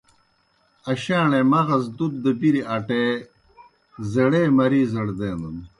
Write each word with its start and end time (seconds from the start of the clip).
اشاݨے 0.91 1.41
مغز 1.51 1.83
دُت 1.97 2.13
دہ 2.23 2.31
بِری 2.39 2.61
اٹے، 2.75 3.03
زیڑے 4.11 4.43
مریضڑ 4.57 5.07
دینَن۔ 5.17 5.57